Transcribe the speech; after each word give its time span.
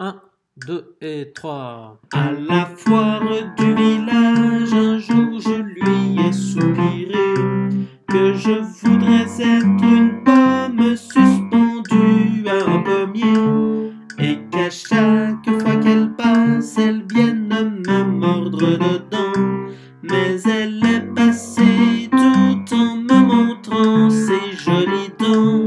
1, 0.00 0.14
2 0.64 0.96
et 1.00 1.32
3. 1.34 1.98
À 2.12 2.30
la 2.30 2.66
foire 2.66 3.20
du 3.56 3.74
village, 3.74 4.72
un 4.72 4.96
jour 4.98 5.40
je 5.40 5.60
lui 5.60 6.20
ai 6.24 6.32
soupiré 6.32 7.34
que 8.06 8.32
je 8.32 8.60
voudrais 8.80 9.24
être 9.24 9.82
une 9.82 10.22
pomme 10.22 10.96
suspendue 10.96 12.46
à 12.46 12.70
un 12.70 12.82
pommier 12.82 13.90
et 14.20 14.38
qu'à 14.52 14.70
chaque 14.70 15.60
fois 15.60 15.76
qu'elle 15.82 16.14
passe, 16.14 16.78
elle 16.78 17.04
vienne 17.12 17.82
me 17.84 18.04
mordre 18.04 18.78
dedans. 18.78 19.72
Mais 20.02 20.40
elle 20.42 20.80
est 20.86 21.12
passée 21.12 22.08
tout 22.12 22.72
en 22.72 22.98
me 22.98 23.18
montrant 23.18 24.10
ses 24.10 24.52
jolies 24.56 25.10
dents. 25.18 25.57